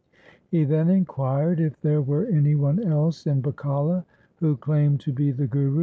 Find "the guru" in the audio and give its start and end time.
5.29-5.79